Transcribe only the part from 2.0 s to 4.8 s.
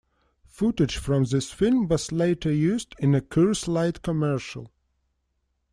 later used in a Coors Light commercial.